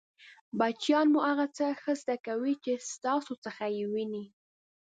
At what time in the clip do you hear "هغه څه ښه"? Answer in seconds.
1.29-1.93